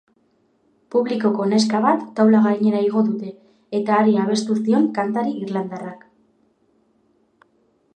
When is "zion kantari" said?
4.65-5.39